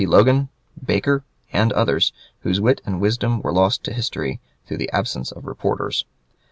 Logan, 0.03 0.49
Baker, 0.83 1.23
and 1.53 1.71
others, 1.73 2.11
whose 2.39 2.59
wit 2.59 2.81
and 2.87 2.99
wisdom 2.99 3.39
were 3.41 3.53
lost 3.53 3.83
to 3.83 3.93
history 3.93 4.39
through 4.65 4.77
the 4.77 4.91
absence 4.91 5.31
of 5.31 5.45
reporters. 5.45 6.05